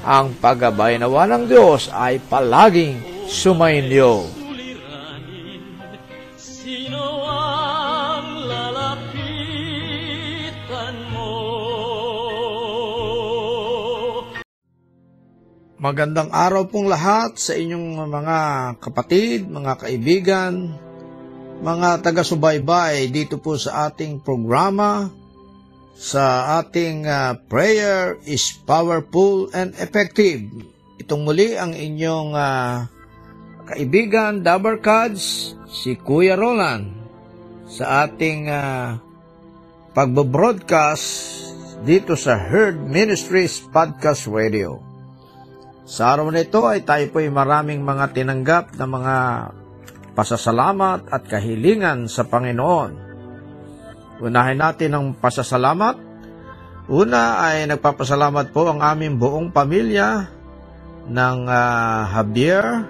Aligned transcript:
ang 0.00 0.32
paggabay 0.40 0.96
nawa 0.96 1.28
ng 1.28 1.44
Diyos 1.48 1.92
ay 1.92 2.20
palaging 2.24 3.28
sumainyo. 3.28 4.24
Sino 6.40 7.04
ang 7.28 8.48
lalapitan 8.48 9.84
mo? 11.12 11.32
Magandang 15.80 16.32
araw 16.32 16.68
pong 16.68 16.88
lahat 16.88 17.36
sa 17.36 17.52
inyong 17.56 18.00
mga 18.08 18.38
kapatid, 18.80 19.48
mga 19.48 19.84
kaibigan, 19.84 20.76
mga 21.60 22.00
taga-subaybay 22.00 23.12
dito 23.12 23.36
po 23.36 23.60
sa 23.60 23.92
ating 23.92 24.24
programa 24.24 25.19
sa 25.96 26.56
ating 26.62 27.04
uh, 27.04 27.36
prayer 27.50 28.16
is 28.24 28.56
powerful 28.64 29.50
and 29.52 29.76
effective. 29.76 30.46
Itong 31.00 31.24
muli 31.26 31.56
ang 31.56 31.76
inyong 31.76 32.32
uh, 32.36 32.86
kaibigan, 33.70 34.42
Dabar 34.42 34.78
Cards, 34.82 35.54
si 35.70 35.94
Kuya 35.98 36.34
Roland, 36.34 36.90
sa 37.70 38.06
ating 38.06 38.50
uh, 38.50 38.98
pagbobroadcast 39.94 41.06
dito 41.82 42.14
sa 42.14 42.36
Herd 42.36 42.78
Ministries 42.78 43.58
Podcast 43.70 44.28
Radio. 44.28 44.78
Sa 45.88 46.14
araw 46.14 46.30
na 46.30 46.46
ito 46.46 46.62
ay 46.62 46.86
tayo 46.86 47.02
po 47.10 47.18
ay 47.18 47.34
maraming 47.34 47.82
mga 47.82 48.14
tinanggap 48.14 48.78
na 48.78 48.86
mga 48.86 49.16
pasasalamat 50.14 51.10
at 51.10 51.22
kahilingan 51.26 52.06
sa 52.06 52.28
Panginoon. 52.28 53.09
Unahin 54.20 54.60
natin 54.60 54.92
ang 54.92 55.06
pasasalamat. 55.16 55.96
Una 56.92 57.40
ay 57.40 57.64
nagpapasalamat 57.64 58.52
po 58.52 58.68
ang 58.68 58.84
aming 58.84 59.16
buong 59.16 59.48
pamilya 59.48 60.28
ng 61.08 61.38
uh, 61.48 62.00
Javier 62.12 62.84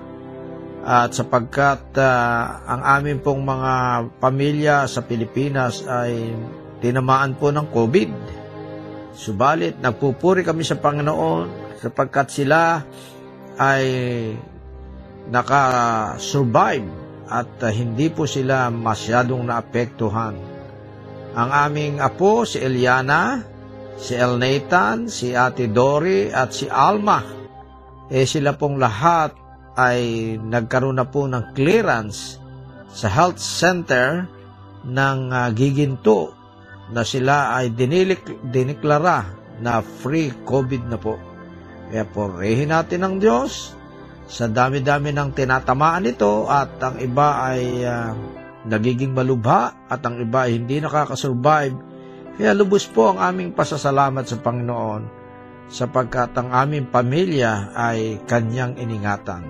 at 0.82 1.12
sapagkat 1.14 1.94
uh, 2.00 2.64
ang 2.66 2.82
aming 2.98 3.22
pong 3.22 3.44
mga 3.46 3.72
pamilya 4.18 4.76
sa 4.90 5.06
Pilipinas 5.06 5.86
ay 5.86 6.34
tinamaan 6.82 7.38
po 7.38 7.54
ng 7.54 7.68
COVID. 7.70 8.10
Subalit, 9.14 9.78
nagpupuri 9.78 10.42
kami 10.42 10.64
sa 10.66 10.80
Panginoon 10.80 11.78
sapagkat 11.78 12.32
sila 12.32 12.82
ay 13.60 13.84
naka-survive 15.30 16.88
at 17.30 17.50
uh, 17.62 17.70
hindi 17.70 18.10
po 18.10 18.26
sila 18.26 18.72
masyadong 18.72 19.46
naapektuhan. 19.46 20.49
Ang 21.30 21.50
aming 21.54 21.94
apo, 22.02 22.42
si 22.42 22.58
Eliana, 22.58 23.38
si 23.94 24.18
El 24.18 24.40
Nathan, 24.40 25.06
si 25.06 25.30
Ate 25.30 25.70
Dory 25.70 26.34
at 26.34 26.50
si 26.50 26.66
Alma, 26.66 27.22
eh 28.10 28.26
sila 28.26 28.58
pong 28.58 28.82
lahat 28.82 29.36
ay 29.78 30.34
nagkaroon 30.42 30.98
na 30.98 31.06
po 31.06 31.30
ng 31.30 31.54
clearance 31.54 32.42
sa 32.90 33.06
health 33.06 33.38
center 33.38 34.26
ng 34.82 35.18
uh, 35.30 35.46
Giginto 35.54 36.34
na 36.90 37.06
sila 37.06 37.54
ay 37.54 37.70
dinilik, 37.70 38.42
diniklara 38.50 39.30
na 39.62 39.78
free 39.78 40.34
COVID 40.42 40.82
na 40.90 40.98
po. 40.98 41.14
Kaya 41.90 42.02
purihin 42.10 42.74
natin 42.74 43.06
ang 43.06 43.22
Diyos 43.22 43.78
sa 44.26 44.50
dami-dami 44.50 45.14
ng 45.14 45.30
tinatamaan 45.30 46.06
nito 46.06 46.50
at 46.50 46.78
ang 46.82 46.98
iba 46.98 47.46
ay 47.46 47.62
uh, 47.86 48.10
nagiging 48.66 49.16
malubha 49.16 49.88
at 49.88 50.00
ang 50.04 50.20
iba 50.20 50.44
ay 50.44 50.60
hindi 50.60 50.80
nakakasurvive. 50.80 51.76
Kaya 52.36 52.52
lubos 52.56 52.88
po 52.88 53.12
ang 53.12 53.18
aming 53.20 53.52
pasasalamat 53.52 54.24
sa 54.24 54.40
Panginoon 54.40 55.02
sapagkat 55.70 56.34
ang 56.34 56.50
aming 56.50 56.90
pamilya 56.90 57.72
ay 57.72 58.24
kanyang 58.26 58.74
iningatan. 58.76 59.46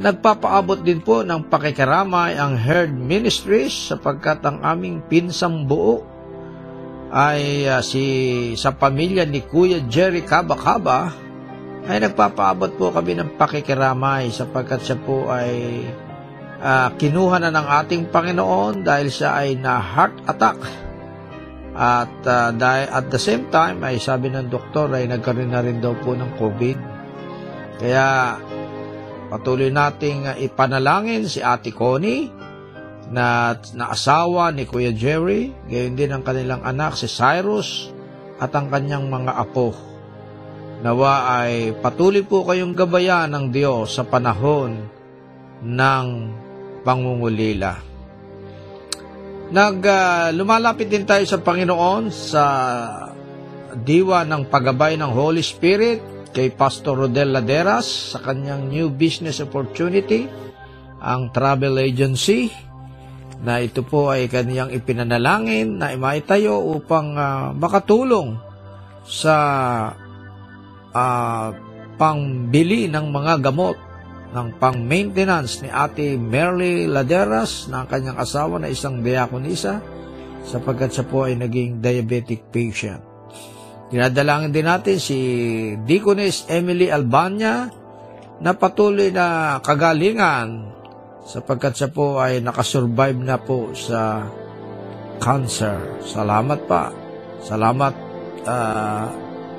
Nagpapaabot 0.00 0.80
din 0.80 1.04
po 1.04 1.20
ng 1.20 1.52
pakikiramay 1.52 2.40
ang 2.40 2.56
Herd 2.56 2.96
Ministries 2.96 3.92
sapagkat 3.92 4.40
ang 4.48 4.64
aming 4.64 5.04
pinsang 5.04 5.68
buo 5.68 6.00
ay 7.12 7.68
uh, 7.68 7.84
si 7.84 8.02
sa 8.56 8.72
pamilya 8.72 9.28
ni 9.28 9.44
Kuya 9.44 9.84
Jerry 9.84 10.24
Kabakaba 10.24 11.12
ay 11.84 12.00
nagpapaabot 12.00 12.72
po 12.80 12.88
kami 12.88 13.20
ng 13.20 13.36
pakikiramay 13.36 14.32
sapagkat 14.32 14.80
siya 14.80 14.96
po 14.96 15.28
ay 15.28 15.84
uh, 16.62 16.88
kinuha 16.94 17.42
na 17.42 17.50
ng 17.50 17.68
ating 17.82 18.08
Panginoon 18.08 18.86
dahil 18.86 19.10
siya 19.10 19.42
ay 19.42 19.58
na 19.58 19.82
heart 19.82 20.14
attack. 20.30 20.58
At 21.72 22.22
uh, 22.28 22.52
at 22.88 23.06
the 23.08 23.20
same 23.20 23.48
time 23.48 23.82
ay 23.82 23.98
sabi 23.98 24.28
ng 24.30 24.52
doktor 24.52 24.92
ay 24.92 25.08
nagkaroon 25.08 25.50
na 25.50 25.64
rin 25.64 25.82
daw 25.82 25.98
po 25.98 26.14
ng 26.14 26.38
COVID. 26.38 26.78
Kaya 27.82 28.38
patuloy 29.32 29.74
nating 29.74 30.30
uh, 30.30 30.36
ipanalangin 30.38 31.26
si 31.26 31.42
Ate 31.42 31.74
Connie 31.74 32.30
na, 33.12 33.58
na 33.76 33.92
asawa 33.92 34.54
ni 34.54 34.64
Kuya 34.64 34.94
Jerry, 34.94 35.52
gayon 35.68 35.98
din 35.98 36.14
ang 36.14 36.24
kanilang 36.24 36.64
anak 36.64 36.96
si 36.96 37.10
Cyrus 37.10 37.92
at 38.40 38.52
ang 38.56 38.72
kanyang 38.72 39.12
mga 39.12 39.32
apo. 39.36 39.74
Nawa 40.82 41.44
ay 41.44 41.78
patuloy 41.78 42.26
po 42.26 42.42
kayong 42.42 42.74
gabayan 42.74 43.30
ng 43.30 43.54
Diyos 43.54 43.94
sa 43.94 44.02
panahon 44.02 44.90
ng 45.62 46.06
pangungulila. 46.82 47.72
Nag 49.52 49.78
uh, 49.84 50.32
lumalapit 50.32 50.88
din 50.88 51.04
tayo 51.04 51.22
sa 51.28 51.40
Panginoon 51.40 52.08
sa 52.08 52.44
diwa 53.76 54.24
ng 54.24 54.48
paggabay 54.48 54.96
ng 55.00 55.12
Holy 55.12 55.44
Spirit 55.44 56.30
kay 56.32 56.52
Pastor 56.52 57.04
Rodel 57.04 57.36
Laderas 57.36 58.16
sa 58.16 58.18
kanyang 58.24 58.68
new 58.72 58.88
business 58.88 59.44
opportunity 59.44 60.24
ang 61.02 61.28
travel 61.34 61.82
agency 61.82 62.48
na 63.42 63.58
ito 63.58 63.82
po 63.82 64.08
ay 64.08 64.30
kaniyang 64.30 64.70
ipinanalangin 64.70 65.76
na 65.76 65.92
maitayo 65.98 66.62
upang 66.62 67.18
ah, 67.18 67.50
makatulong 67.52 68.38
sa 69.02 69.36
ah, 70.94 71.48
pangbili 71.98 72.86
ng 72.86 73.06
mga 73.10 73.42
gamot 73.50 73.76
ng 74.32 74.48
pang-maintenance 74.56 75.60
ni 75.60 75.68
Ate 75.68 76.16
Merly 76.16 76.88
Laderas 76.88 77.68
na 77.68 77.84
kanyang 77.84 78.16
asawa 78.16 78.56
na 78.56 78.72
isang 78.72 79.04
diakonisa 79.04 79.84
sapagkat 80.42 80.90
siya 80.96 81.06
po 81.06 81.28
ay 81.28 81.36
naging 81.36 81.84
diabetic 81.84 82.48
patient. 82.48 83.04
Dinadalangin 83.92 84.56
din 84.56 84.64
natin 84.64 84.96
si 84.96 85.18
Deaconess 85.84 86.48
Emily 86.48 86.88
Albania 86.88 87.68
na 88.40 88.52
patuloy 88.56 89.12
na 89.12 89.60
kagalingan 89.60 90.72
sapagkat 91.28 91.76
siya 91.76 91.90
po 91.92 92.16
ay 92.16 92.40
nakasurvive 92.40 93.20
na 93.20 93.36
po 93.36 93.76
sa 93.76 94.26
cancer. 95.20 96.02
Salamat 96.02 96.60
pa. 96.64 96.88
Salamat 97.44 97.94
ah, 98.48 99.06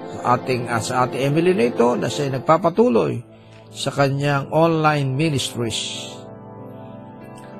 sa 0.09 0.19
ating 0.33 0.65
ah, 0.65 0.81
sa 0.81 1.05
ate 1.05 1.21
Emily 1.21 1.53
na 1.53 1.69
ito 1.69 1.93
na 1.93 2.09
siya 2.09 2.33
nagpapatuloy 2.33 3.32
sa 3.73 3.89
kanyang 3.89 4.53
online 4.53 5.17
ministries. 5.17 6.13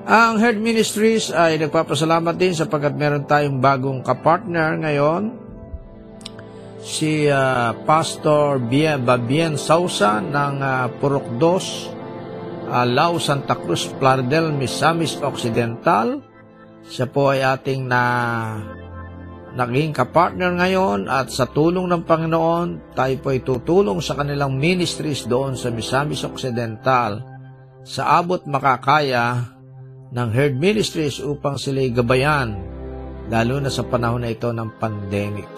Ang 0.04 0.36
Herd 0.36 0.60
Ministries 0.60 1.32
ay 1.32 1.58
nagpapasalamat 1.58 2.36
din 2.36 2.52
sapagkat 2.52 2.94
meron 2.94 3.24
tayong 3.24 3.64
bagong 3.64 4.04
kapartner 4.04 4.76
ngayon 4.84 5.32
si 6.84 7.32
ah, 7.32 7.72
Pastor 7.88 8.60
Bien 8.60 9.00
Babien 9.00 9.56
Sausa 9.56 10.20
ng 10.20 10.60
uh, 10.60 10.92
Purok 11.00 11.40
2, 11.40 12.68
ah, 12.68 12.84
Lao 12.84 13.16
Santa 13.16 13.56
Cruz, 13.56 13.88
Plaridel, 13.96 14.52
Misamis 14.52 15.16
Occidental. 15.24 16.20
Siya 16.84 17.08
po 17.08 17.32
ay 17.32 17.40
ating 17.40 17.88
na 17.88 18.04
naging 19.54 19.94
kapartner 19.94 20.58
ngayon 20.58 21.06
at 21.06 21.30
sa 21.30 21.46
tulong 21.46 21.86
ng 21.86 22.04
Panginoon, 22.04 22.98
tayo 22.98 23.16
po 23.22 23.30
ay 23.30 23.46
tutulong 23.46 24.02
sa 24.02 24.18
kanilang 24.18 24.58
ministries 24.58 25.30
doon 25.30 25.54
sa 25.54 25.70
Misamis 25.70 26.26
Occidental 26.26 27.22
sa 27.86 28.18
abot 28.18 28.42
makakaya 28.50 29.54
ng 30.14 30.30
Herd 30.34 30.58
Ministries 30.58 31.22
upang 31.22 31.58
sila'y 31.58 31.94
gabayan, 31.94 32.58
lalo 33.30 33.62
na 33.62 33.70
sa 33.70 33.86
panahon 33.86 34.26
na 34.26 34.34
ito 34.34 34.50
ng 34.50 34.70
pandemic. 34.82 35.50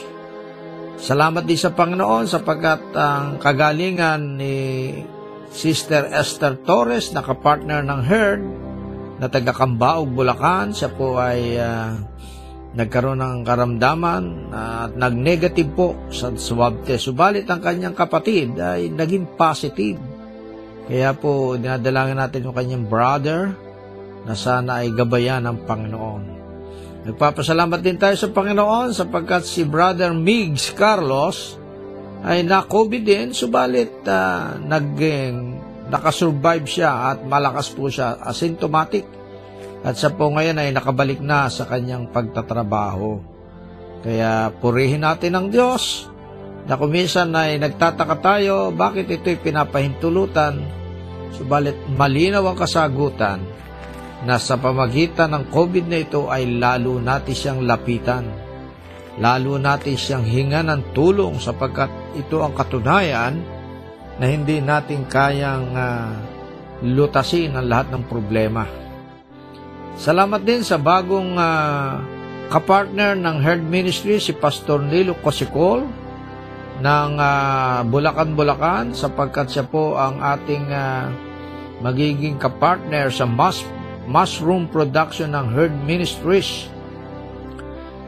Salamat 0.95 1.43
din 1.43 1.59
sa 1.59 1.75
Panginoon 1.75 2.25
sapagkat 2.27 2.95
ang 2.95 3.35
kagalingan 3.39 4.39
ni 4.39 4.55
Sister 5.51 6.11
Esther 6.11 6.59
Torres 6.63 7.11
na 7.11 7.23
kapartner 7.23 7.83
ng 7.83 8.01
Herd 8.03 8.43
na 9.19 9.27
taga 9.31 9.55
Cambaog, 9.55 10.11
Bulacan. 10.11 10.71
Siya 10.71 10.91
po 10.91 11.19
ay 11.19 11.59
ah, 11.59 11.95
nagkaroon 12.75 13.23
ng 13.23 13.37
karamdaman 13.47 14.23
at 14.51 14.91
nag-negative 14.99 15.71
po 15.71 15.95
sa 16.11 16.35
swab 16.35 16.83
test. 16.83 17.07
Subalit 17.07 17.47
ang 17.47 17.63
kanyang 17.63 17.95
kapatid 17.95 18.59
ay 18.59 18.91
naging 18.91 19.39
positive. 19.39 19.95
Kaya 20.85 21.15
po 21.15 21.55
dinadalangin 21.55 22.19
natin 22.19 22.45
yung 22.45 22.53
kanyang 22.55 22.85
brother 22.85 23.55
na 24.27 24.35
sana 24.35 24.83
ay 24.83 24.91
gabayan 24.91 25.47
ng 25.47 25.57
Panginoon. 25.63 26.23
Nagpapasalamat 27.05 27.79
din 27.79 28.01
tayo 28.01 28.17
sa 28.19 28.33
Panginoon 28.33 28.91
sapagkat 28.91 29.45
si 29.47 29.63
Brother 29.63 30.11
Migs 30.11 30.73
Carlos 30.73 31.55
ay 32.25 32.41
na-COVID 32.41 33.03
din, 33.05 33.27
subalit 33.31 34.01
uh, 34.09 34.57
naging 34.57 35.61
nakasurvive 35.93 36.65
siya 36.65 37.13
at 37.13 37.17
malakas 37.21 37.69
po 37.69 37.85
siya, 37.85 38.17
asymptomatic. 38.25 39.05
At 39.85 40.01
siya 40.01 40.17
po 40.17 40.33
ngayon 40.33 40.57
ay 40.57 40.73
nakabalik 40.73 41.21
na 41.21 41.45
sa 41.45 41.69
kanyang 41.69 42.09
pagtatrabaho. 42.09 43.21
Kaya 44.01 44.49
purihin 44.57 45.05
natin 45.05 45.37
ang 45.37 45.53
Diyos 45.53 46.09
na 46.65 46.73
kumisan 46.73 47.29
ay 47.37 47.61
nagtataka 47.61 48.17
tayo 48.17 48.73
bakit 48.73 49.05
ito'y 49.05 49.37
pinapahintulutan, 49.37 50.57
subalit 51.37 51.77
malinaw 51.93 52.49
ang 52.49 52.57
kasagutan 52.57 53.45
na 54.25 54.41
sa 54.41 54.57
pamagitan 54.57 55.29
ng 55.37 55.53
COVID 55.53 55.85
na 55.85 56.01
ito 56.01 56.33
ay 56.33 56.57
lalo 56.57 56.97
natin 56.97 57.37
siyang 57.37 57.61
lapitan. 57.61 58.25
Lalo 59.21 59.61
natin 59.61 59.93
siyang 59.93 60.25
hinga 60.25 60.65
ng 60.65 60.97
tulong 60.97 61.37
sapagkat 61.37 61.93
ito 62.17 62.41
ang 62.41 62.57
katunayan 62.57 63.37
na 64.17 64.25
hindi 64.25 64.65
natin 64.65 65.05
kayang 65.05 65.77
ah, 65.77 66.09
lutasin 66.81 67.53
ang 67.53 67.69
lahat 67.69 67.93
ng 67.93 68.03
problema. 68.09 68.84
Salamat 69.95 70.43
din 70.43 70.59
sa 70.59 70.75
bagong 70.75 71.39
ah, 71.39 72.03
kapartner 72.51 73.15
ng 73.15 73.39
Herd 73.39 73.63
Ministry, 73.63 74.19
si 74.19 74.35
Pastor 74.35 74.83
Nilo 74.83 75.15
Cosikol 75.23 75.87
ng 76.83 77.11
ah, 77.15 77.79
Bulacan-Bulacan 77.87 78.91
sapagkat 78.91 79.55
siya 79.55 79.63
po 79.63 79.95
ang 79.95 80.19
ating 80.19 80.67
ah, 80.67 81.07
magiging 81.79 82.35
kapartner 82.35 83.07
sa 83.07 83.23
Mas 83.23 83.63
mushroom 84.03 84.67
production 84.67 85.31
ng 85.31 85.55
Herd 85.55 85.75
Ministries. 85.87 86.67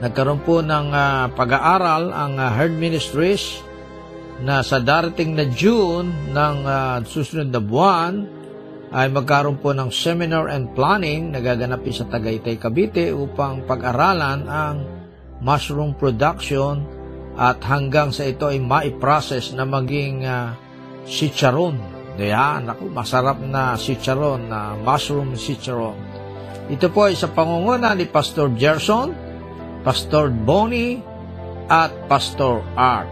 Nagkaroon 0.04 0.44
po 0.44 0.60
ng 0.60 0.92
ah, 0.92 1.32
pag-aaral 1.32 2.12
ang 2.12 2.36
ah, 2.36 2.52
Herd 2.52 2.76
Ministries 2.76 3.64
na 4.44 4.60
sa 4.60 4.84
darating 4.84 5.40
na 5.40 5.48
June 5.48 6.12
ng 6.36 6.58
ah, 6.68 7.00
susunod 7.08 7.48
na 7.48 7.64
buwan 7.64 8.37
ay 8.92 9.12
magkaroon 9.12 9.60
po 9.60 9.76
ng 9.76 9.92
seminar 9.92 10.48
and 10.48 10.72
planning 10.72 11.36
na 11.36 11.44
gaganapin 11.44 11.92
sa 11.92 12.08
Tagaytay, 12.08 12.56
Cavite 12.56 13.12
upang 13.12 13.68
pag-aralan 13.68 14.48
ang 14.48 14.78
mushroom 15.44 15.94
production 16.00 16.88
at 17.38 17.62
hanggang 17.62 18.10
sa 18.10 18.26
ito 18.26 18.50
ay 18.50 18.58
maiprocess 18.58 19.54
na 19.54 19.68
maging 19.68 20.26
uh, 20.26 20.56
chicharon. 21.06 21.78
Yan, 22.18 22.66
ako, 22.66 22.90
masarap 22.90 23.38
na 23.44 23.78
chicharon, 23.78 24.50
na 24.50 24.74
mushroom 24.74 25.38
chicharon. 25.38 26.00
Ito 26.68 26.90
po 26.90 27.06
ay 27.06 27.14
sa 27.14 27.30
pangunguna 27.30 27.94
ni 27.94 28.10
Pastor 28.10 28.50
Gerson, 28.58 29.14
Pastor 29.86 30.34
Bonnie, 30.34 31.00
at 31.68 31.92
Pastor 32.08 32.64
Art. 32.74 33.12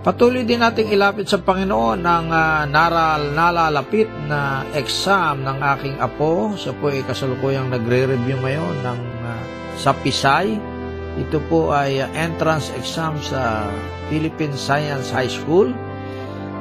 Patuloy 0.00 0.48
din 0.48 0.64
nating 0.64 0.96
ilapit 0.96 1.28
sa 1.28 1.44
Panginoon 1.44 2.00
ang 2.08 2.32
ah, 2.32 2.64
naral 2.64 3.36
nalalapit 3.36 4.08
na 4.24 4.64
exam 4.72 5.44
ng 5.44 5.60
aking 5.76 6.00
apo. 6.00 6.56
Siya 6.56 6.72
po 6.72 6.88
ay 6.88 7.04
kasalukuyang 7.04 7.68
nagre-review 7.68 8.40
ngayon 8.40 8.80
ng 8.80 9.00
ah, 9.28 9.44
sa 9.76 9.92
Pisay. 9.92 10.56
Ito 11.20 11.44
po 11.52 11.76
ay 11.76 12.00
ah, 12.00 12.08
entrance 12.16 12.72
exam 12.80 13.20
sa 13.20 13.68
Philippine 14.08 14.56
Science 14.56 15.12
High 15.12 15.28
School. 15.28 15.68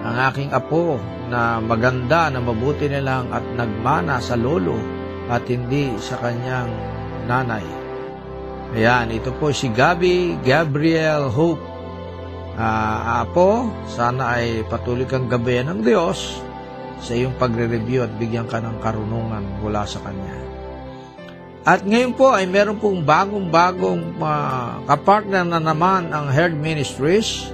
Ang 0.04 0.16
aking 0.20 0.52
apo 0.52 1.00
na 1.32 1.64
maganda 1.64 2.28
na 2.28 2.44
mabuti 2.44 2.92
nilang 2.92 3.32
at 3.32 3.48
nagmana 3.56 4.20
sa 4.20 4.36
lolo 4.36 4.76
at 5.32 5.48
hindi 5.48 5.96
sa 5.96 6.20
kanyang 6.20 6.68
nanay. 7.24 7.64
Ayan, 8.76 9.16
ito 9.16 9.32
po 9.40 9.56
si 9.56 9.72
Gabi 9.72 10.36
Gabriel 10.44 11.32
Hope 11.32 11.69
Ah, 12.60 13.24
apo, 13.24 13.72
sana 13.88 14.36
ay 14.36 14.68
patuloy 14.68 15.08
kang 15.08 15.32
gabayan 15.32 15.72
ng 15.72 15.80
Diyos 15.80 16.44
sa 17.00 17.16
iyong 17.16 17.40
pagre-review 17.40 18.04
at 18.04 18.12
bigyan 18.20 18.52
ka 18.52 18.60
ng 18.60 18.84
karunungan 18.84 19.64
mula 19.64 19.88
sa 19.88 20.04
Kanya. 20.04 20.36
At 21.64 21.88
ngayon 21.88 22.20
po 22.20 22.36
ay 22.36 22.52
meron 22.52 22.76
pong 22.76 23.08
bagong-bagong 23.08 24.20
uh, 24.20 24.84
kapartner 24.92 25.48
na 25.48 25.64
naman 25.64 26.12
ang 26.12 26.28
Herd 26.28 26.52
Ministries 26.60 27.48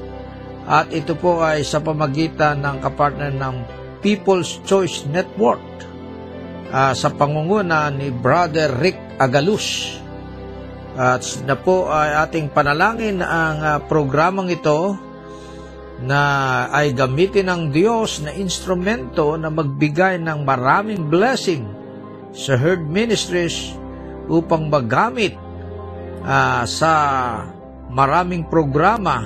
at 0.66 0.90
ito 0.90 1.14
po 1.14 1.38
ay 1.46 1.62
sa 1.62 1.78
pamagitan 1.78 2.66
ng 2.66 2.82
kapartner 2.82 3.30
ng 3.30 3.56
People's 4.02 4.58
Choice 4.66 5.06
Network 5.06 5.62
uh, 6.74 6.98
sa 6.98 7.14
pangunguna 7.14 7.94
ni 7.94 8.10
Brother 8.10 8.74
Rick 8.74 8.98
Agalus. 9.22 10.02
At 10.96 11.28
na 11.44 11.60
po 11.60 11.92
ay 11.92 12.24
ating 12.24 12.56
panalangin 12.56 13.20
na 13.20 13.28
ang 13.28 13.58
uh, 13.60 13.78
programang 13.84 14.48
ito 14.48 14.96
na 16.04 16.22
ay 16.72 16.92
gamitin 16.92 17.52
ng 17.52 17.64
Diyos 17.72 18.24
na 18.24 18.32
instrumento 18.36 19.36
na 19.36 19.52
magbigay 19.52 20.20
ng 20.20 20.44
maraming 20.44 21.08
blessing 21.08 21.64
sa 22.36 22.60
Herd 22.60 22.84
Ministries 22.88 23.76
upang 24.28 24.68
magamit 24.68 25.36
uh, 26.24 26.64
sa 26.68 26.92
maraming 27.92 28.48
programa 28.48 29.24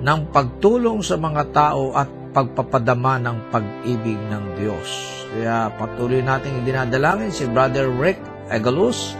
ng 0.00 0.20
pagtulong 0.34 1.04
sa 1.04 1.14
mga 1.14 1.42
tao 1.54 1.94
at 1.94 2.08
pagpapadama 2.30 3.18
ng 3.22 3.36
pag-ibig 3.50 4.18
ng 4.30 4.44
Diyos. 4.58 4.88
Kaya 5.30 5.70
patuloy 5.78 6.22
natin 6.22 6.66
dinadalangin 6.66 7.30
si 7.30 7.46
Brother 7.46 7.86
Rick 7.86 8.18
Egalus, 8.50 9.14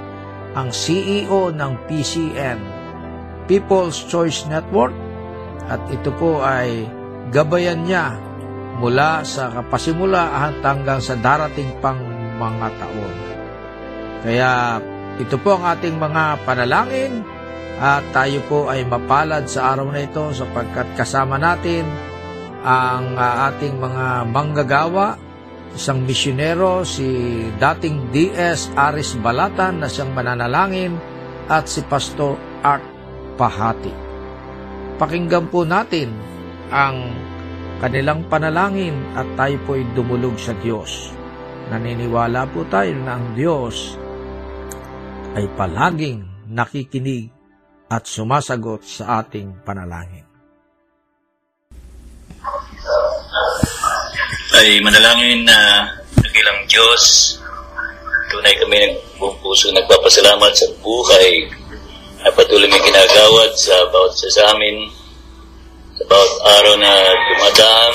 ang 0.55 0.75
CEO 0.75 1.55
ng 1.55 1.73
PCN, 1.87 2.59
People's 3.47 4.03
Choice 4.07 4.47
Network, 4.51 4.95
at 5.71 5.79
ito 5.95 6.11
po 6.19 6.43
ay 6.43 6.87
gabayan 7.31 7.87
niya 7.87 8.19
mula 8.83 9.23
sa 9.23 9.53
kapasimula 9.55 10.51
hanggang 10.65 10.99
sa 10.99 11.15
darating 11.15 11.71
pang 11.79 12.01
mga 12.41 12.69
taon. 12.81 13.15
Kaya 14.25 14.51
ito 15.21 15.37
po 15.37 15.61
ang 15.61 15.77
ating 15.77 16.01
mga 16.01 16.43
panalangin 16.49 17.23
at 17.81 18.05
tayo 18.13 18.41
po 18.49 18.59
ay 18.69 18.85
mapalad 18.85 19.49
sa 19.49 19.77
araw 19.77 19.89
na 19.93 20.05
ito 20.05 20.33
sapagkat 20.33 20.97
kasama 20.97 21.37
natin 21.37 21.85
ang 22.61 23.17
uh, 23.17 23.49
ating 23.49 23.81
mga 23.81 24.29
manggagawa, 24.29 25.17
isang 25.75 26.03
misyonero, 26.03 26.83
si 26.83 27.07
dating 27.59 28.11
DS 28.11 28.75
Aris 28.75 29.15
Balatan 29.19 29.83
na 29.83 29.89
siyang 29.91 30.11
mananalangin 30.15 30.99
at 31.47 31.67
si 31.67 31.83
Pastor 31.87 32.39
Art 32.63 32.85
Pahati. 33.35 33.93
Pakinggan 35.01 35.49
po 35.49 35.65
natin 35.65 36.13
ang 36.71 37.11
kanilang 37.81 38.29
panalangin 38.29 38.95
at 39.17 39.27
tayo 39.35 39.57
po 39.65 39.75
ay 39.75 39.85
dumulog 39.97 40.37
sa 40.37 40.53
Diyos. 40.61 41.11
Naniniwala 41.73 42.47
po 42.51 42.67
tayo 42.69 42.93
na 43.01 43.17
ang 43.17 43.33
Diyos 43.33 43.97
ay 45.35 45.47
palaging 45.55 46.51
nakikinig 46.51 47.31
at 47.91 48.07
sumasagot 48.07 48.87
sa 48.87 49.23
ating 49.23 49.67
panalangin. 49.67 50.30
Ay 54.61 54.77
manalangin 54.85 55.49
na 55.49 55.89
nagilang 56.21 56.69
Diyos, 56.69 57.33
tunay 58.29 58.53
kami 58.61 58.93
ng 58.93 59.17
buong 59.17 59.41
puso 59.41 59.73
nagpapasalamat 59.73 60.53
sa 60.53 60.69
buhay 60.85 61.49
na 62.21 62.29
patuloy 62.29 62.69
may 62.69 62.77
ginagawad 62.85 63.57
sa 63.57 63.89
bawat 63.89 64.13
sa, 64.13 64.53
amin, 64.53 64.85
sa 65.97 66.05
bawat 66.13 66.33
araw 66.61 66.75
na 66.77 66.93
dumadaan, 67.09 67.95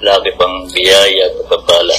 lagi 0.00 0.32
pang 0.40 0.64
biyaya 0.72 1.28
at 1.28 1.36
pagpapala. 1.44 1.98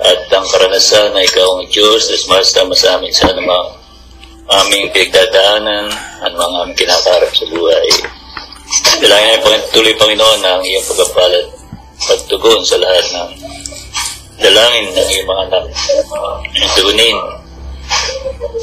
At 0.00 0.24
ang 0.32 0.48
karanasan 0.48 1.12
na 1.12 1.20
ikaw 1.20 1.60
ang 1.60 1.68
Diyos 1.68 2.08
na 2.08 2.16
sumasama 2.24 2.72
sa 2.72 2.96
amin 2.96 3.12
sa 3.12 3.36
anumang 3.36 3.68
aming 4.64 4.88
pinagdadaanan, 4.96 5.92
anumang 6.24 6.64
aming 6.64 6.88
kinakarap 6.88 7.36
sa 7.36 7.44
buhay. 7.52 7.88
Dalangin 8.96 9.44
po 9.44 9.52
tuloy 9.76 9.92
Panginoon 9.92 10.40
ang 10.40 10.64
iyong 10.64 10.88
pagpapalat 10.88 11.59
pagtugon 12.08 12.60
sa 12.64 12.80
lahat 12.80 13.06
ng 13.12 13.30
dalangin 14.40 14.86
ng 14.96 15.08
iyong 15.12 15.28
mga 15.28 15.42
anak. 15.52 15.64
Tugunin 16.76 17.18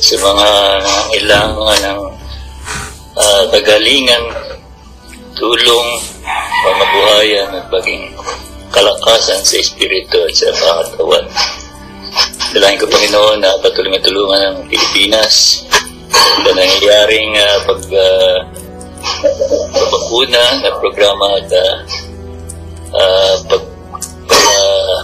sa 0.02 0.16
mga 0.18 0.50
ilangan 1.22 1.80
ng 1.86 2.02
uh, 3.18 3.44
kagalingan, 3.54 4.24
tulong, 5.38 5.88
pamabuhayan 6.66 7.50
at 7.54 7.66
maging 7.70 8.10
kalakasan 8.74 9.42
sa 9.46 9.56
espiritu 9.58 10.18
at 10.26 10.34
sa 10.34 10.50
pangatawan. 10.58 11.26
Dalangin 12.56 12.82
ko 12.82 12.86
Panginoon 12.90 13.38
na 13.44 13.54
patuloy 13.62 14.00
tulungan 14.02 14.42
ng 14.42 14.58
Pilipinas 14.72 15.66
na 16.42 16.52
nangyayaring 16.58 17.38
uh, 17.38 17.58
pag 17.70 17.82
uh, 17.94 18.38
pagkuna 19.74 20.44
na 20.62 20.72
programa 20.82 21.38
at 21.38 21.50
uh, 21.54 21.76
uh, 22.94 23.36
pag, 23.48 23.64
uh, 24.32 24.98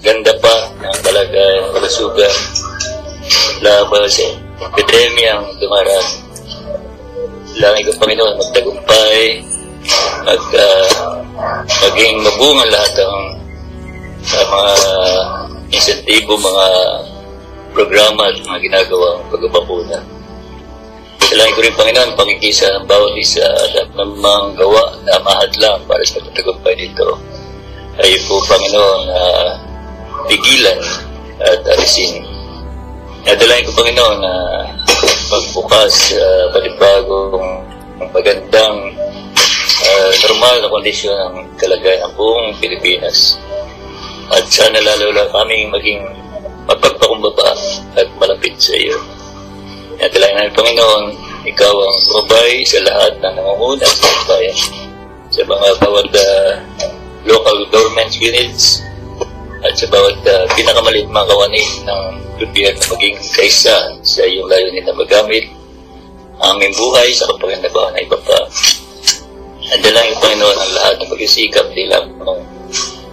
ganda 0.00 0.32
pa 0.40 0.54
ng 0.80 0.98
kalagayan 1.04 1.72
kalusugan 1.76 2.34
laban 3.60 4.04
sa 4.08 4.26
epidemyang 4.72 5.44
dumarang. 5.60 6.08
Langin 7.60 7.84
ko 7.84 7.92
Panginoon 8.00 8.40
magtagumpay, 8.40 9.44
mag, 10.24 10.44
uh, 10.56 10.88
maging 11.88 12.24
mabunga 12.24 12.64
lahat 12.72 12.92
ng 12.96 13.18
uh, 14.24 14.46
mga 14.48 14.74
insentibo, 15.70 16.34
mga 16.40 16.66
programa 17.70 18.32
at 18.32 18.40
mga 18.42 18.60
ginagawa 18.66 19.08
ng 19.20 19.28
pagbabakuna. 19.30 20.19
Salain 21.28 21.52
ko 21.52 21.60
rin 21.60 21.76
Panginoon, 21.76 22.16
pakikisa 22.16 22.72
ng 22.72 22.88
bawat 22.88 23.12
isa 23.20 23.44
at 23.76 23.92
ng 23.92 24.12
mga 24.16 24.40
gawa 24.56 24.84
na 25.04 25.20
mahadlang 25.20 25.84
para 25.84 26.00
sa 26.08 26.24
pagtagumpay 26.24 26.74
nito. 26.78 27.20
Ay 28.00 28.16
po 28.24 28.40
Panginoon, 28.48 29.02
uh, 29.12 29.50
pigilan 30.24 30.80
at 31.44 31.60
alisin. 31.76 32.24
Nadalain 33.28 33.68
ko 33.68 33.72
Panginoon 33.76 34.16
na 34.24 34.34
magbukas 35.28 36.16
uh, 36.16 36.48
panibagong 36.56 37.68
magandang 38.08 38.96
uh, 39.84 40.10
normal 40.24 40.54
na 40.64 40.72
kondisyon 40.72 41.12
ng 41.12 41.36
kalagayan 41.60 42.08
ng 42.08 42.14
buong 42.16 42.56
Pilipinas. 42.56 43.36
At 44.32 44.48
sana 44.48 44.80
lalo 44.80 45.12
lang 45.12 45.28
kami 45.28 45.68
maging 45.68 46.00
mapagpakumbaba 46.64 47.52
at 47.98 48.08
malapit 48.16 48.56
sa 48.56 48.72
iyo. 48.72 49.19
Nadalain 50.00 50.32
namin 50.32 50.56
Panginoon, 50.56 51.04
ikaw 51.44 51.74
ang 51.76 51.96
bumabay 52.08 52.64
sa 52.64 52.80
lahat 52.88 53.20
ng 53.20 53.36
nangunguna 53.36 53.84
sa 53.84 54.08
bayan. 54.32 54.56
Sa 55.28 55.44
mga 55.44 55.68
bawat 55.76 56.08
uh, 56.16 56.56
local 57.28 57.68
government 57.68 58.08
units 58.16 58.80
at 59.60 59.76
sa 59.76 59.84
bawat 59.92 60.16
uh, 60.24 60.48
pinakamaliit 60.56 61.04
mga 61.04 61.28
kawani 61.28 61.60
ng 61.84 62.04
gobyerno 62.40 62.80
maging 62.96 63.20
kaisa 63.36 63.76
sa 64.00 64.20
iyong 64.24 64.48
layunin 64.48 64.88
na 64.88 64.96
magamit 64.96 65.52
ang 66.40 66.56
aming 66.56 66.72
buhay 66.80 67.12
sa 67.12 67.28
kapaganabahan 67.36 67.92
na 67.92 68.00
iba 68.00 68.16
pa. 68.24 68.40
Andalangin 69.76 70.16
Panginoon 70.16 70.56
ang 70.56 70.72
lahat 70.80 70.94
ng 70.96 71.10
pag-isikap 71.12 71.68
di 71.76 71.84
lamang 71.92 72.40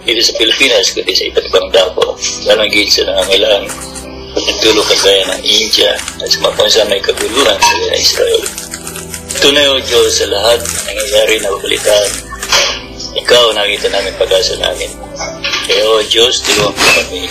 dito 0.08 0.24
sa 0.24 0.32
Pilipinas 0.40 0.96
kundi 0.96 1.12
sa 1.12 1.28
iba't 1.28 1.44
ibang 1.52 1.68
dapo, 1.68 2.16
lalong 2.48 2.72
gate 2.72 2.88
sa 2.88 3.04
nangangailangan 3.04 3.97
pagtutulog 4.34 4.86
kagaya 4.88 5.22
ng 5.32 5.42
India 5.44 5.96
at 5.96 6.28
sa 6.28 6.38
mga 6.44 6.54
bansa 6.56 6.80
may 6.88 7.00
kaguluhan 7.00 7.56
kagaya 7.56 7.88
ng 7.92 8.00
Israel. 8.00 8.42
Tunay 9.38 9.66
o 9.70 9.78
Diyos 9.78 10.18
sa 10.18 10.26
lahat 10.26 10.58
ng 10.60 10.84
nangyayari 10.84 11.34
na 11.38 11.54
babalitaan. 11.54 12.10
Ikaw 13.18 13.44
nakita 13.54 13.86
namin 13.92 14.12
pag-asa 14.18 14.54
namin. 14.58 14.90
Kaya 15.68 15.82
o 15.84 16.02
Diyos, 16.02 16.42
tulungan 16.42 16.74
mo 16.74 16.90
kami 16.96 17.22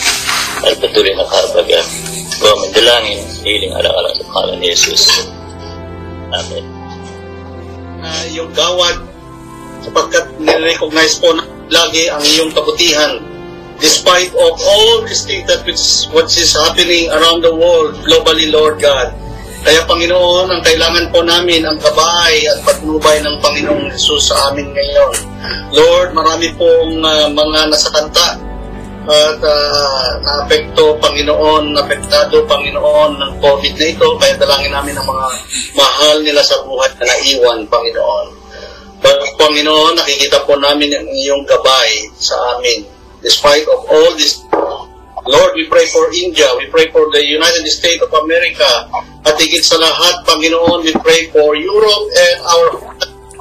at 0.65 0.75
patuloy 0.81 1.13
na 1.13 1.25
kahabagan. 1.25 1.85
Ikaw 2.37 2.53
ang 2.53 2.71
dalangin, 2.73 3.19
hiling 3.43 3.73
alang-alang 3.75 4.13
sa 4.15 4.23
pangalan 4.29 4.57
ni 4.61 4.69
Jesus. 4.73 5.27
Amen. 6.33 6.65
Uh, 7.97 8.25
yung 8.31 8.51
gawad 8.53 9.03
sapagkat 9.83 10.25
nirecognize 10.37 11.17
po 11.17 11.33
na 11.33 11.43
lagi 11.67 12.07
ang 12.07 12.23
iyong 12.23 12.51
kabutihan 12.53 13.19
despite 13.77 14.33
of 14.33 14.53
all 14.57 15.05
these 15.05 15.25
things 15.25 15.45
that 15.49 15.61
which, 15.65 16.09
what 16.13 16.29
is 16.33 16.53
happening 16.53 17.09
around 17.13 17.41
the 17.45 17.53
world 17.53 17.95
globally, 18.05 18.49
Lord 18.49 18.81
God. 18.81 19.13
Kaya 19.67 19.83
Panginoon, 19.83 20.47
ang 20.47 20.61
kailangan 20.63 21.11
po 21.11 21.25
namin 21.25 21.65
ang 21.67 21.75
gabay 21.81 22.45
at 22.47 22.63
patnubay 22.63 23.19
ng 23.19 23.35
Panginoong 23.41 23.91
Jesus 23.91 24.31
sa 24.31 24.49
amin 24.49 24.71
ngayon. 24.71 25.17
Lord, 25.75 26.15
marami 26.15 26.53
pong 26.55 27.03
uh, 27.03 27.27
mga 27.27 27.67
nasakanta 27.67 28.37
at 29.07 29.39
uh, 29.39 30.09
naapekto 30.23 30.95
Panginoon, 31.03 31.75
napektado 31.75 32.47
Panginoon 32.47 33.19
ng 33.19 33.31
COVID 33.43 33.73
na 33.75 33.87
ito. 33.91 34.07
Kaya 34.15 34.33
dalangin 34.39 34.71
namin 34.71 34.95
ang 34.95 35.07
mga 35.07 35.27
mahal 35.75 36.15
nila 36.23 36.39
sa 36.43 36.63
buhay 36.63 36.87
na 36.95 37.05
naiwan, 37.11 37.59
Panginoon. 37.67 38.27
But, 39.03 39.19
Panginoon, 39.35 39.99
nakikita 39.99 40.47
po 40.47 40.55
namin 40.57 40.95
ang 40.95 41.05
iyong 41.11 41.43
gabay 41.43 42.07
sa 42.17 42.35
amin 42.55 42.96
despite 43.21 43.65
of 43.69 43.85
all 43.89 44.11
this. 44.15 44.43
Lord, 45.27 45.59
we 45.59 45.67
pray 45.67 45.83
for 45.91 46.07
India, 46.15 46.47
we 46.55 46.71
pray 46.71 46.87
for 46.87 47.11
the 47.11 47.19
United 47.19 47.67
States 47.67 47.99
of 47.99 48.11
America, 48.15 48.87
at 49.27 49.35
higit 49.35 49.59
sa 49.59 49.75
lahat, 49.75 50.23
Panginoon, 50.23 50.87
we 50.87 50.95
pray 51.03 51.27
for 51.35 51.51
Europe 51.51 52.07
and 52.15 52.35
our 52.47 52.67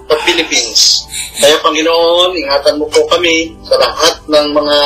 the 0.06 0.18
Philippines. 0.22 1.06
Kaya 1.38 1.58
Panginoon, 1.62 2.34
ingatan 2.34 2.78
mo 2.78 2.86
po 2.90 3.06
kami 3.10 3.54
sa 3.66 3.76
lahat 3.78 4.14
ng 4.26 4.46
mga 4.54 4.78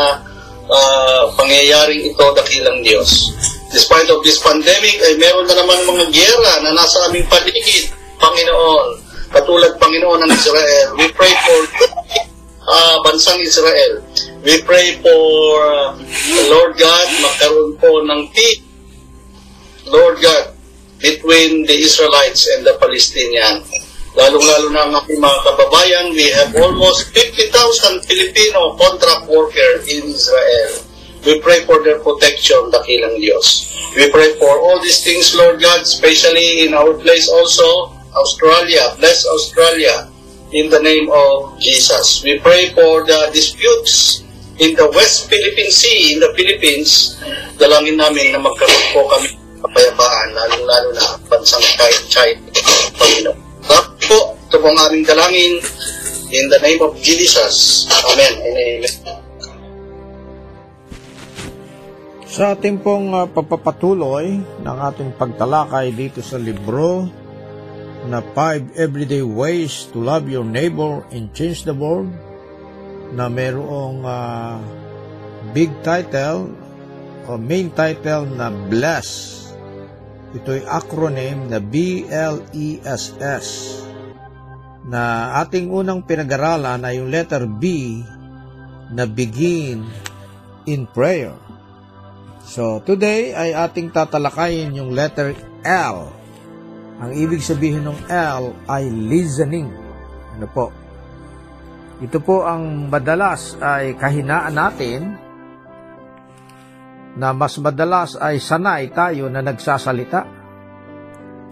uh, 0.66 1.22
pangyayaring 1.36 2.02
ito, 2.08 2.24
dakilang 2.36 2.80
Diyos. 2.84 3.32
Despite 3.70 4.10
of 4.10 4.24
this 4.26 4.42
pandemic, 4.42 4.98
ay 4.98 5.14
meron 5.20 5.46
na 5.46 5.54
naman 5.54 5.78
mga 5.86 6.04
gyera 6.10 6.52
na 6.66 6.74
nasa 6.74 7.06
aming 7.06 7.28
paligid, 7.30 7.92
Panginoon. 8.18 8.98
Katulad, 9.30 9.78
Panginoon, 9.78 10.26
ng 10.26 10.32
Israel. 10.34 10.88
We 10.98 11.06
pray 11.14 11.30
for 11.46 11.60
uh, 12.66 12.96
bansang 13.06 13.38
Israel. 13.38 14.02
We 14.40 14.62
pray 14.62 14.96
for 15.04 15.68
uh, 15.68 16.00
Lord 16.48 16.80
God, 16.80 17.06
magkaroon 17.20 17.76
po 17.76 18.00
ng 18.08 18.32
peace, 18.32 18.64
Lord 19.84 20.16
God, 20.24 20.56
between 20.96 21.68
the 21.68 21.76
Israelites 21.76 22.48
and 22.56 22.64
the 22.64 22.80
Palestinians. 22.80 23.68
Lalong-lalo 24.16 24.72
na 24.72 24.88
ang 24.88 24.92
aking 24.96 25.20
mga 25.20 25.38
kababayan, 25.44 26.06
we 26.16 26.32
have 26.32 26.50
almost 26.56 27.12
50,000 27.12 28.02
Filipino 28.08 28.74
contract 28.80 29.28
worker 29.28 29.84
in 29.86 30.08
Israel. 30.08 30.88
We 31.22 31.38
pray 31.44 31.68
for 31.68 31.84
their 31.84 32.00
protection, 32.00 32.72
dakilang 32.72 33.20
Diyos. 33.20 33.76
We 33.92 34.08
pray 34.08 34.40
for 34.40 34.56
all 34.56 34.80
these 34.80 35.04
things, 35.04 35.36
Lord 35.36 35.60
God, 35.60 35.84
especially 35.84 36.64
in 36.64 36.72
our 36.72 36.96
place 36.96 37.28
also, 37.28 37.92
Australia. 38.16 38.96
Bless 38.96 39.28
Australia. 39.28 40.10
in 40.52 40.70
the 40.70 40.82
name 40.82 41.10
of 41.10 41.58
Jesus. 41.60 42.22
We 42.22 42.38
pray 42.38 42.70
for 42.74 43.06
the 43.06 43.30
disputes 43.32 44.24
in 44.60 44.76
the 44.76 44.86
West 44.92 45.32
Philippine 45.32 45.72
Sea, 45.72 46.14
in 46.14 46.20
the 46.20 46.30
Philippines. 46.36 47.16
Dalangin 47.56 47.96
namin 47.96 48.36
na 48.36 48.40
magkaroon 48.44 48.86
po 48.92 49.08
kami 49.08 49.32
kapayapaan, 49.60 50.36
lalo-lalo 50.36 50.88
na 50.92 51.04
ang 51.16 51.20
bansang 51.28 51.64
China, 52.08 52.40
Panginoon. 52.96 53.38
Salamat 53.64 53.92
po, 54.04 54.36
ito 54.36 54.56
po 54.60 54.66
ang 54.68 54.78
aming 54.88 55.04
dalangin 55.04 55.52
in 56.32 56.44
the 56.52 56.60
name 56.60 56.80
of 56.84 56.92
Jesus. 57.00 57.84
Amen 58.12 58.32
and 58.40 58.56
amen. 58.56 58.94
Sa 62.30 62.54
ating 62.54 62.78
pong 62.80 63.10
ah, 63.10 63.26
pagpapatuloy 63.26 64.38
ng 64.62 64.76
ating 64.86 65.18
pagtalakay 65.18 65.90
dito 65.90 66.22
sa 66.22 66.38
libro 66.38 67.10
na 68.06 68.22
Five 68.32 68.70
Everyday 68.78 69.20
Ways 69.20 69.90
to 69.92 70.00
Love 70.00 70.30
Your 70.30 70.46
Neighbor 70.46 71.04
and 71.10 71.34
Change 71.36 71.68
the 71.68 71.74
World 71.74 72.29
na 73.14 73.26
mayroong 73.26 74.06
ah, 74.06 74.58
big 75.50 75.70
title 75.82 76.50
o 77.26 77.38
main 77.38 77.70
title 77.74 78.26
na 78.30 78.50
Bless. 78.50 79.38
Ito'y 80.30 80.62
acronym 80.62 81.50
na 81.50 81.58
B-L-E-S-S 81.58 83.46
na 84.86 85.34
ating 85.42 85.70
unang 85.70 86.06
pinag-aralan 86.06 86.82
ay 86.86 87.02
yung 87.02 87.10
letter 87.10 87.50
B 87.50 87.98
na 88.94 89.06
begin 89.06 89.86
in 90.66 90.86
prayer. 90.86 91.34
So, 92.46 92.82
today 92.82 93.34
ay 93.34 93.54
ating 93.54 93.94
tatalakayin 93.94 94.74
yung 94.74 94.90
letter 94.90 95.34
L. 95.66 96.10
Ang 96.98 97.10
ibig 97.14 97.42
sabihin 97.42 97.86
ng 97.86 97.98
L 98.10 98.54
ay 98.66 98.90
listening. 98.90 99.70
Ano 100.34 100.46
po? 100.50 100.74
Ito 102.00 102.16
po 102.24 102.48
ang 102.48 102.88
madalas 102.88 103.60
ay 103.60 103.92
kahinaan 103.92 104.56
natin 104.56 105.00
na 107.20 107.36
mas 107.36 107.60
madalas 107.60 108.16
ay 108.16 108.40
sanay 108.40 108.88
tayo 108.88 109.28
na 109.28 109.44
nagsasalita. 109.44 110.24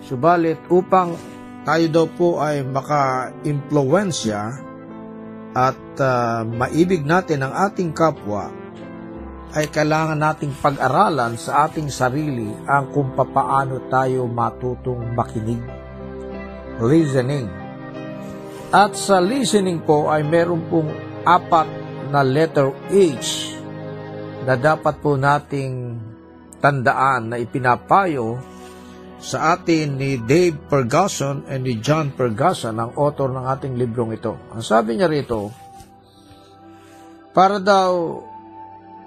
Subalit 0.00 0.56
upang 0.72 1.12
tayo 1.68 1.86
daw 1.92 2.06
po 2.08 2.40
ay 2.40 2.64
maka-impluensya 2.64 4.40
at 5.52 5.80
ah, 6.00 6.48
maibig 6.48 7.04
natin 7.04 7.44
ang 7.44 7.52
ating 7.68 7.92
kapwa, 7.92 8.48
ay 9.52 9.68
kailangan 9.68 10.16
nating 10.16 10.56
pag-aralan 10.60 11.36
sa 11.36 11.68
ating 11.68 11.92
sarili 11.92 12.48
ang 12.64 12.88
kung 12.88 13.12
papaano 13.12 13.84
tayo 13.92 14.24
matutong 14.28 15.12
makinig. 15.12 15.60
Listening. 16.80 17.67
At 18.68 19.00
sa 19.00 19.16
listening 19.16 19.80
po 19.80 20.12
ay 20.12 20.28
meron 20.28 20.60
pong 20.68 20.92
apat 21.24 21.64
na 22.12 22.20
letter 22.20 22.68
H 22.92 23.56
na 24.44 24.60
dapat 24.60 25.00
po 25.00 25.16
nating 25.16 25.96
tandaan 26.60 27.32
na 27.32 27.40
ipinapayo 27.40 28.36
sa 29.16 29.56
atin 29.56 29.96
ni 29.96 30.20
Dave 30.20 30.68
Ferguson 30.68 31.48
and 31.48 31.64
ni 31.64 31.80
John 31.80 32.12
Ferguson, 32.12 32.76
ang 32.76 32.92
author 33.00 33.32
ng 33.32 33.48
ating 33.48 33.72
librong 33.72 34.12
ito. 34.12 34.36
Ang 34.52 34.60
sabi 34.60 35.00
niya 35.00 35.08
rito, 35.08 35.48
para 37.32 37.56
daw 37.56 38.20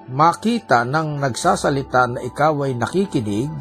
makita 0.09 0.89
ng 0.89 1.21
nagsasalita 1.21 2.17
na 2.17 2.19
ikaw 2.25 2.65
ay 2.65 2.73
nakikinig, 2.73 3.53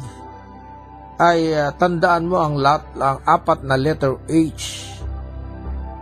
ay 1.21 1.53
ah, 1.53 1.69
tandaan 1.77 2.25
mo 2.25 2.41
ang, 2.41 2.57
lat, 2.57 2.89
ang 2.97 3.21
apat 3.21 3.61
na 3.61 3.77
letter 3.77 4.17
H 4.25 4.80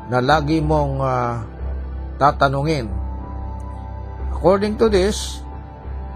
na 0.10 0.20
lagi 0.20 0.58
mong 0.60 1.00
ah, 1.00 1.46
tatanungin. 2.18 2.90
According 4.34 4.76
to 4.82 4.90
this, 4.90 5.46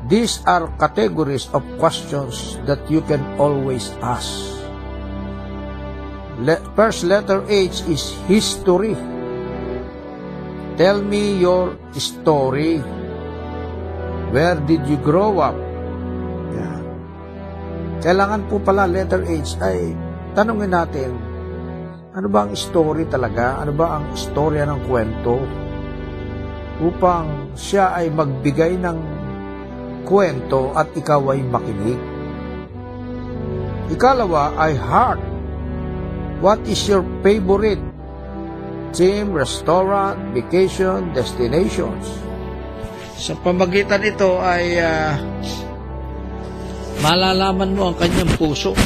these 0.09 0.41
are 0.49 0.67
categories 0.81 1.47
of 1.53 1.63
questions 1.77 2.57
that 2.65 2.81
you 2.89 3.05
can 3.05 3.21
always 3.37 3.93
ask. 4.01 4.33
Le- 6.41 6.63
first 6.73 7.05
letter 7.05 7.45
H 7.45 7.85
is 7.85 8.17
history. 8.25 8.97
Tell 10.75 11.05
me 11.05 11.37
your 11.37 11.77
story. 11.93 12.81
Where 14.33 14.57
did 14.57 14.89
you 14.89 14.97
grow 14.97 15.37
up? 15.37 15.53
Yan. 16.57 16.83
Kailangan 18.01 18.49
po 18.49 18.57
pala 18.57 18.89
letter 18.89 19.21
H 19.21 19.53
ay 19.61 19.93
tanungin 20.33 20.73
natin, 20.73 21.13
ano 22.13 22.29
ba 22.29 22.45
ang 22.45 22.53
story 22.53 23.09
talaga? 23.09 23.57
Ano 23.57 23.73
ba 23.73 23.97
ang 23.97 24.13
istorya 24.13 24.69
ng 24.69 24.85
kwento? 24.85 25.41
Upang 26.85 27.57
siya 27.57 27.97
ay 27.97 28.13
magbigay 28.13 28.77
ng 28.77 28.97
kwento 30.05 30.77
at 30.77 30.93
ikaw 30.93 31.33
ay 31.33 31.41
makinig. 31.41 31.97
Ikalawa 33.89 34.53
ay 34.61 34.77
heart. 34.77 35.21
What 36.37 36.61
is 36.69 36.85
your 36.85 37.01
favorite 37.25 37.81
team, 38.93 39.33
restaurant, 39.33 40.37
vacation, 40.37 41.17
destinations? 41.17 42.05
Sa 43.17 43.33
pamagitan 43.41 44.05
nito 44.05 44.37
ay 44.37 44.77
ah, 44.77 45.17
malalaman 47.01 47.73
mo 47.73 47.89
ang 47.89 47.97
kanyang 47.97 48.29
puso. 48.37 48.77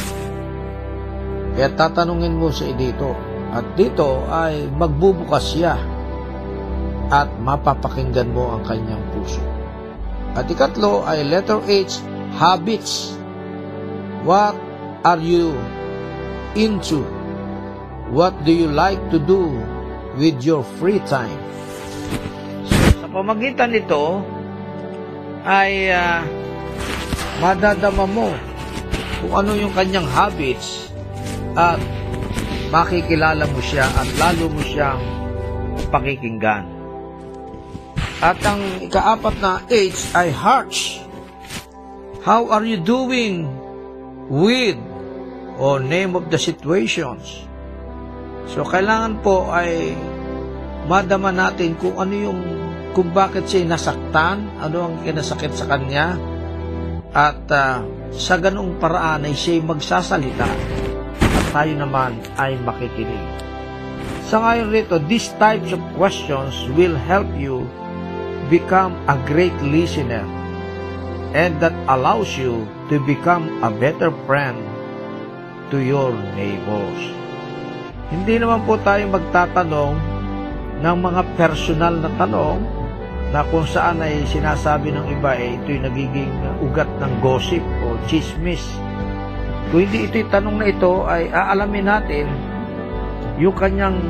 Kaya 1.58 1.74
tatanungin 1.74 2.38
mo 2.38 2.54
siya 2.54 2.70
dito. 2.78 3.18
At 3.50 3.74
dito 3.74 4.22
ay 4.30 4.70
magbubukas 4.70 5.58
siya 5.58 5.74
at 7.10 7.26
mapapakinggan 7.42 8.30
mo 8.30 8.54
ang 8.54 8.62
kanyang 8.62 9.02
puso. 9.10 9.42
At 10.38 10.46
ikatlo 10.46 11.02
ay 11.02 11.26
letter 11.26 11.58
H, 11.66 11.98
habits. 12.38 13.18
What 14.22 14.54
are 15.02 15.18
you 15.18 15.50
into? 16.54 17.02
What 18.14 18.38
do 18.46 18.54
you 18.54 18.70
like 18.70 19.02
to 19.10 19.18
do 19.18 19.50
with 20.14 20.38
your 20.46 20.62
free 20.78 21.02
time? 21.10 21.42
Sa 23.02 23.10
pamagitan 23.10 23.74
nito 23.74 24.22
ay 25.42 25.90
ah, 25.90 26.22
madadama 27.42 28.06
mo 28.06 28.30
kung 29.18 29.42
ano 29.42 29.58
yung 29.58 29.74
kanyang 29.74 30.06
habits 30.06 30.87
at 31.58 31.82
makikilala 32.70 33.50
mo 33.50 33.58
siya 33.58 33.90
at 33.98 34.06
lalo 34.14 34.46
mo 34.46 34.62
siyang 34.62 35.02
pakikinggan. 35.90 36.70
At 38.22 38.38
ang 38.46 38.62
ikaapat 38.82 39.34
na 39.42 39.62
H 39.66 40.14
ay 40.14 40.30
hearts. 40.30 41.02
How 42.22 42.46
are 42.54 42.62
you 42.62 42.78
doing 42.78 43.46
with 44.30 44.78
o 45.58 45.82
name 45.82 46.14
of 46.14 46.30
the 46.30 46.38
situations? 46.38 47.46
So 48.46 48.62
kailangan 48.62 49.22
po 49.22 49.50
ay 49.50 49.98
madama 50.86 51.34
natin 51.34 51.74
kung 51.74 51.98
ano 51.98 52.14
yung 52.14 52.40
kung 52.94 53.14
bakit 53.14 53.46
siya 53.46 53.66
nasaktan, 53.66 54.58
ano 54.58 54.90
ang 54.90 54.94
kinasakit 55.06 55.54
sa 55.54 55.70
kanya 55.70 56.18
at 57.14 57.46
ah, 57.54 57.86
sa 58.10 58.34
ganung 58.42 58.82
paraan 58.82 59.30
ay 59.30 59.34
siya 59.38 59.62
magsasalita 59.62 60.77
tayo 61.50 61.72
naman 61.76 62.16
ay 62.36 62.56
makikinig. 62.62 63.24
Sa 64.28 64.44
ngayon 64.44 64.68
rito, 64.68 65.00
these 65.08 65.32
types 65.40 65.72
of 65.72 65.80
questions 65.96 66.52
will 66.76 66.94
help 67.08 67.28
you 67.32 67.64
become 68.52 68.92
a 69.08 69.16
great 69.24 69.54
listener 69.64 70.24
and 71.36 71.56
that 71.60 71.76
allows 71.88 72.36
you 72.36 72.64
to 72.88 73.00
become 73.04 73.48
a 73.60 73.68
better 73.68 74.08
friend 74.24 74.56
to 75.68 75.80
your 75.80 76.12
neighbors. 76.36 77.00
Hindi 78.08 78.40
naman 78.40 78.64
po 78.64 78.80
tayo 78.80 79.04
magtatanong 79.12 79.96
ng 80.80 80.96
mga 80.96 81.22
personal 81.36 82.00
na 82.00 82.08
tanong 82.16 82.60
na 83.28 83.44
kung 83.52 83.68
saan 83.68 84.00
ay 84.00 84.24
sinasabi 84.24 84.88
ng 84.88 85.04
iba 85.20 85.36
eh, 85.36 85.60
ito'y 85.60 85.84
nagiging 85.84 86.32
ugat 86.64 86.88
ng 86.96 87.12
gossip 87.20 87.60
o 87.84 88.00
chismis. 88.08 88.64
Kung 89.68 89.84
hindi 89.84 90.08
ito'y 90.08 90.24
tanong 90.32 90.56
na 90.64 90.66
ito 90.72 91.04
ay 91.04 91.28
aalamin 91.28 91.84
natin 91.84 92.24
yung 93.36 93.52
kanyang 93.52 94.00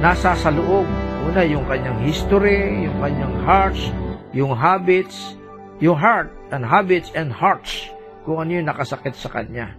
nasa 0.00 0.32
sa 0.32 0.48
loob. 0.48 0.88
Una, 1.28 1.44
yung 1.44 1.68
kanyang 1.68 2.00
history, 2.04 2.88
yung 2.88 2.96
kanyang 3.00 3.36
hearts, 3.44 3.92
yung 4.32 4.56
habits, 4.56 5.36
yung 5.84 5.96
heart 5.96 6.32
and 6.52 6.64
habits 6.64 7.12
and 7.12 7.28
hearts, 7.28 7.92
kung 8.24 8.40
ano 8.40 8.56
yung 8.56 8.68
nakasakit 8.68 9.12
sa 9.12 9.28
kanya. 9.28 9.76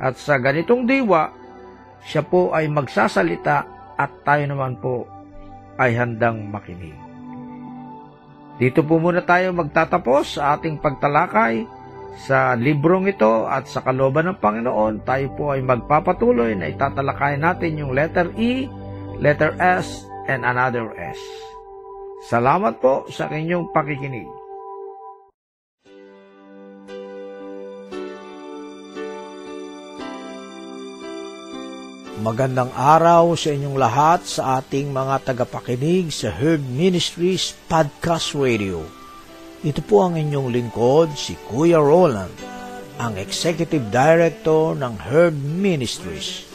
At 0.00 0.16
sa 0.16 0.40
ganitong 0.40 0.88
diwa, 0.88 1.28
siya 2.08 2.24
po 2.24 2.56
ay 2.56 2.64
magsasalita 2.72 3.68
at 4.00 4.10
tayo 4.24 4.44
naman 4.48 4.80
po 4.80 5.04
ay 5.76 5.92
handang 5.92 6.48
makinig. 6.48 6.96
Dito 8.56 8.80
po 8.84 8.96
muna 8.96 9.20
tayo 9.20 9.52
magtatapos 9.52 10.40
sa 10.40 10.56
ating 10.56 10.80
pagtalakay 10.80 11.64
sa 12.16 12.52
librong 12.52 13.08
ito 13.08 13.48
at 13.48 13.64
sa 13.64 13.80
kalooban 13.80 14.28
ng 14.28 14.38
Panginoon, 14.38 15.02
tayo 15.08 15.26
po 15.32 15.56
ay 15.56 15.64
magpapatuloy 15.64 16.52
na 16.52 16.68
itatalakay 16.68 17.40
natin 17.40 17.80
yung 17.80 17.96
letter 17.96 18.28
E, 18.36 18.68
letter 19.16 19.56
S, 19.56 20.04
and 20.28 20.44
another 20.44 20.92
S. 20.94 21.18
Salamat 22.28 22.78
po 22.78 23.08
sa 23.10 23.26
inyong 23.32 23.72
pakikinig. 23.74 24.28
Magandang 32.22 32.70
araw 32.78 33.34
sa 33.34 33.50
inyong 33.50 33.74
lahat 33.74 34.22
sa 34.22 34.62
ating 34.62 34.94
mga 34.94 35.26
tagapakinig 35.26 36.14
sa 36.14 36.30
Herd 36.30 36.62
Ministries 36.62 37.50
Podcast 37.66 38.38
Radio. 38.38 39.01
Ito 39.62 39.78
po 39.86 40.02
ang 40.02 40.18
inyong 40.18 40.50
lingkod, 40.50 41.14
si 41.14 41.38
Kuya 41.38 41.78
Roland, 41.78 42.34
ang 42.98 43.14
Executive 43.14 43.94
Director 43.94 44.74
ng 44.74 44.98
Herd 44.98 45.38
Ministries. 45.38 46.50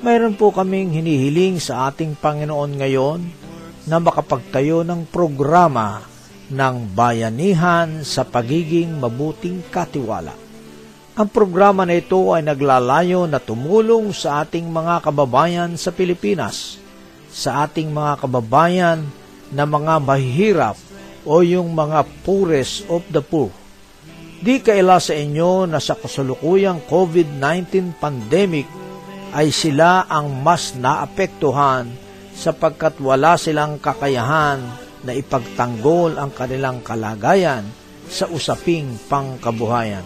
Mayroon 0.00 0.40
po 0.40 0.48
kaming 0.48 0.88
hinihiling 0.88 1.60
sa 1.60 1.92
ating 1.92 2.16
Panginoon 2.16 2.80
ngayon 2.80 3.20
na 3.84 4.00
makapagtayo 4.00 4.80
ng 4.88 5.04
programa 5.12 6.00
ng 6.48 6.96
bayanihan 6.96 8.00
sa 8.08 8.24
pagiging 8.24 8.88
mabuting 8.96 9.60
katiwala. 9.68 10.32
Ang 11.20 11.28
programa 11.28 11.84
na 11.84 12.00
ito 12.00 12.32
ay 12.32 12.40
naglalayo 12.40 13.28
na 13.28 13.36
tumulong 13.36 14.16
sa 14.16 14.48
ating 14.48 14.64
mga 14.64 15.04
kababayan 15.04 15.76
sa 15.76 15.92
Pilipinas, 15.92 16.80
sa 17.28 17.68
ating 17.68 17.92
mga 17.92 18.24
kababayan 18.24 19.04
na 19.52 19.68
mga 19.68 20.00
mahihirap 20.00 20.80
o 21.24 21.44
yung 21.44 21.72
mga 21.76 22.06
poorest 22.24 22.88
of 22.88 23.04
the 23.12 23.20
poor. 23.20 23.52
Di 24.40 24.64
kaila 24.64 24.96
sa 24.96 25.12
inyo 25.12 25.68
na 25.68 25.76
sa 25.76 25.92
kasalukuyang 25.96 26.88
COVID-19 26.88 28.00
pandemic 28.00 28.64
ay 29.36 29.52
sila 29.52 30.08
ang 30.08 30.32
mas 30.40 30.72
naapektuhan 30.74 31.92
sapagkat 32.32 32.96
wala 33.04 33.36
silang 33.36 33.76
kakayahan 33.76 34.64
na 35.04 35.12
ipagtanggol 35.12 36.16
ang 36.16 36.32
kanilang 36.32 36.80
kalagayan 36.80 37.68
sa 38.08 38.26
usaping 38.32 38.96
pangkabuhayan. 39.12 40.02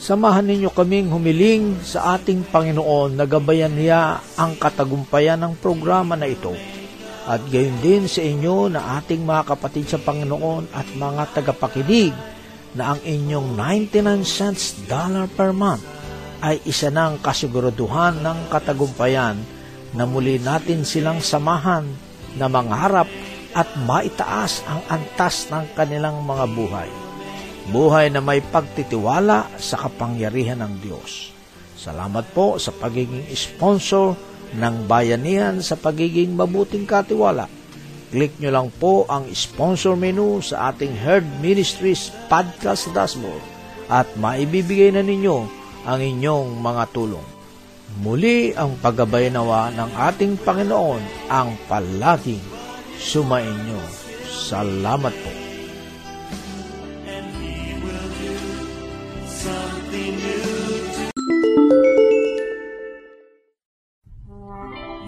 Samahan 0.00 0.48
ninyo 0.48 0.72
kaming 0.72 1.12
humiling 1.12 1.76
sa 1.84 2.16
ating 2.16 2.48
Panginoon 2.48 3.20
na 3.20 3.28
gabayan 3.28 3.76
niya 3.76 4.18
ang 4.34 4.56
katagumpayan 4.56 5.36
ng 5.44 5.54
programa 5.60 6.16
na 6.16 6.24
ito. 6.24 6.56
At 7.30 7.46
gayon 7.46 7.78
din 7.78 8.10
sa 8.10 8.26
inyo 8.26 8.66
na 8.66 8.98
ating 8.98 9.22
mga 9.22 9.54
kapatid 9.54 9.86
sa 9.86 10.02
Panginoon 10.02 10.74
at 10.74 10.90
mga 10.98 11.22
tagapakinig 11.30 12.10
na 12.74 12.94
ang 12.94 13.00
inyong 13.06 13.54
99 13.54 14.26
cents 14.26 14.82
dollar 14.90 15.30
per 15.30 15.54
month 15.54 15.86
ay 16.42 16.58
isa 16.66 16.90
ng 16.90 17.22
kasiguraduhan 17.22 18.18
ng 18.18 18.50
katagumpayan 18.50 19.38
na 19.94 20.02
muli 20.10 20.42
natin 20.42 20.82
silang 20.82 21.22
samahan 21.22 21.86
na 22.34 22.50
mangarap 22.50 23.06
at 23.54 23.68
maitaas 23.86 24.66
ang 24.66 24.82
antas 24.90 25.46
ng 25.54 25.70
kanilang 25.78 26.26
mga 26.26 26.46
buhay 26.50 26.90
buhay 27.70 28.10
na 28.10 28.18
may 28.18 28.42
pagtitiwala 28.42 29.46
sa 29.60 29.78
kapangyarihan 29.78 30.58
ng 30.64 30.74
Diyos. 30.82 31.30
Salamat 31.78 32.32
po 32.34 32.58
sa 32.58 32.74
pagiging 32.74 33.30
sponsor 33.32 34.18
ng 34.56 34.90
bayanihan 34.90 35.62
sa 35.62 35.78
pagiging 35.78 36.34
mabuting 36.34 36.88
katiwala. 36.88 37.46
Click 38.10 38.34
nyo 38.42 38.50
lang 38.50 38.68
po 38.74 39.06
ang 39.06 39.30
sponsor 39.30 39.94
menu 39.94 40.42
sa 40.42 40.74
ating 40.74 40.90
Herd 40.98 41.26
Ministries 41.38 42.10
podcast 42.26 42.90
dashboard 42.90 43.42
at 43.86 44.10
maibibigay 44.18 44.90
na 44.90 45.06
ninyo 45.06 45.46
ang 45.86 45.98
inyong 46.02 46.58
mga 46.58 46.84
tulong. 46.90 47.26
Muli 48.02 48.54
ang 48.54 48.78
paggabay 48.78 49.30
nawa 49.30 49.70
ng 49.74 49.90
ating 49.94 50.38
Panginoon 50.42 51.30
ang 51.30 51.54
palaging 51.66 52.42
sumainyo. 52.98 53.78
Salamat 54.26 55.14
po. 55.14 55.39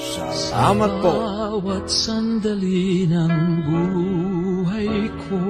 Salamat 0.00 0.92
po. 1.04 1.12
Bawat 1.12 1.92
sandali 1.92 3.04
ng 3.04 3.36
buhay 3.68 5.12
ko 5.28 5.40